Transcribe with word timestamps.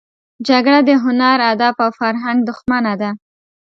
جګړه 0.47 0.79
د 0.87 0.89
هنر، 1.03 1.37
ادب 1.51 1.75
او 1.83 1.89
فرهنګ 1.99 2.37
دښمنه 2.49 2.93
ده 3.01 3.09